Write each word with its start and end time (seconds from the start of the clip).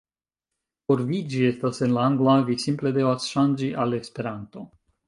Por 0.91 1.03
vi, 1.11 1.19
ĝi 1.33 1.43
estas 1.49 1.81
en 1.89 1.95
la 1.99 2.07
angla 2.13 2.35
vi 2.49 2.59
simple 2.67 2.95
devas 2.99 3.31
ŝanĝi 3.35 3.71
al 3.85 3.99
Esperanto 4.03 4.71